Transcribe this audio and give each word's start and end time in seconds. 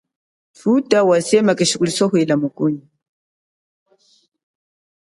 Thutha 0.59 0.99
wasema 1.09 1.51
keshi 1.57 1.75
kuli 1.77 1.93
sohwela 1.97 2.35
mukunyi. 2.41 2.85